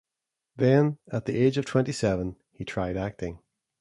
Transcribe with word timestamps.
Then, 0.55 0.97
at 1.11 1.25
the 1.25 1.37
age 1.37 1.59
of 1.59 1.65
twenty-seven, 1.67 2.35
he 2.53 2.65
tried 2.65 2.97
acting. 2.97 3.37